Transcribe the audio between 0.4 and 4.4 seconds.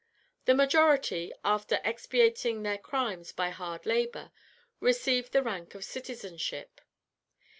"The majority, after expiating their crimes by hard labour,